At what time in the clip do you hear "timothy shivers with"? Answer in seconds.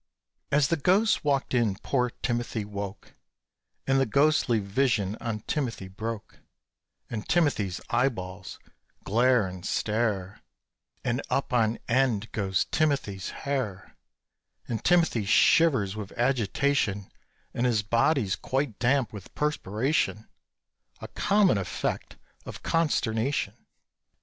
14.83-16.13